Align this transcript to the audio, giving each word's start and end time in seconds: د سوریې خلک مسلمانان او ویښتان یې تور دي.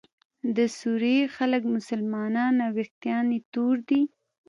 د 0.55 0.57
سوریې 0.79 1.21
خلک 1.35 1.61
مسلمانان 1.75 2.53
او 2.65 2.71
ویښتان 2.77 3.25
یې 3.35 3.39
تور 3.53 3.75
دي. 3.89 4.01